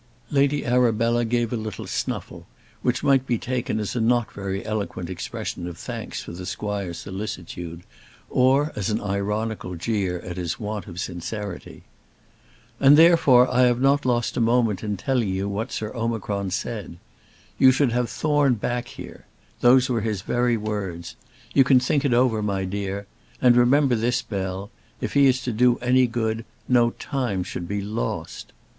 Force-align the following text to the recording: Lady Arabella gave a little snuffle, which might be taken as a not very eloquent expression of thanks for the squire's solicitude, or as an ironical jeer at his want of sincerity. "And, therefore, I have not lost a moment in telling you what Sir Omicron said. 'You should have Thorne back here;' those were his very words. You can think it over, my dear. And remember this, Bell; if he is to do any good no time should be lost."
Lady 0.31 0.65
Arabella 0.65 1.23
gave 1.23 1.53
a 1.53 1.55
little 1.55 1.85
snuffle, 1.85 2.47
which 2.81 3.03
might 3.03 3.27
be 3.27 3.37
taken 3.37 3.79
as 3.79 3.95
a 3.95 4.01
not 4.01 4.31
very 4.31 4.65
eloquent 4.65 5.11
expression 5.11 5.67
of 5.67 5.77
thanks 5.77 6.23
for 6.23 6.31
the 6.31 6.43
squire's 6.47 6.97
solicitude, 6.97 7.83
or 8.27 8.71
as 8.75 8.89
an 8.89 8.99
ironical 8.99 9.75
jeer 9.75 10.17
at 10.21 10.37
his 10.37 10.59
want 10.59 10.87
of 10.87 10.99
sincerity. 10.99 11.83
"And, 12.79 12.97
therefore, 12.97 13.47
I 13.53 13.65
have 13.65 13.79
not 13.79 14.03
lost 14.03 14.35
a 14.35 14.41
moment 14.41 14.83
in 14.83 14.97
telling 14.97 15.29
you 15.29 15.47
what 15.47 15.71
Sir 15.71 15.93
Omicron 15.93 16.49
said. 16.49 16.97
'You 17.59 17.71
should 17.71 17.91
have 17.91 18.09
Thorne 18.09 18.55
back 18.55 18.87
here;' 18.87 19.27
those 19.59 19.87
were 19.87 20.01
his 20.01 20.23
very 20.23 20.57
words. 20.57 21.15
You 21.53 21.63
can 21.63 21.79
think 21.79 22.03
it 22.03 22.11
over, 22.15 22.41
my 22.41 22.65
dear. 22.65 23.05
And 23.39 23.55
remember 23.55 23.93
this, 23.93 24.23
Bell; 24.23 24.71
if 24.99 25.13
he 25.13 25.27
is 25.27 25.43
to 25.43 25.51
do 25.51 25.77
any 25.77 26.07
good 26.07 26.43
no 26.67 26.89
time 26.89 27.43
should 27.43 27.67
be 27.67 27.81
lost." 27.81 28.51